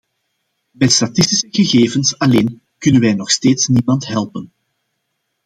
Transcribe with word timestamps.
Met 0.71 0.91
statistische 0.93 1.47
gegevens 1.51 2.17
alleen 2.19 2.61
kunnen 2.77 3.01
wij 3.01 3.13
nog 3.13 3.31
steeds 3.31 3.67
niemand 3.67 4.07
helpen. 4.07 4.51